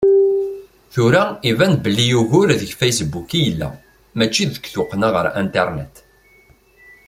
Tura 0.91 1.23
iban 1.51 1.73
belli 1.83 2.05
ugur 2.21 2.49
deg 2.61 2.69
Facebook 2.79 3.29
i 3.37 3.39
yella, 3.45 3.69
mačči 4.17 4.43
deg 4.51 4.63
tuqqna 4.73 5.09
ɣer 5.15 5.25
Internet. 5.43 5.93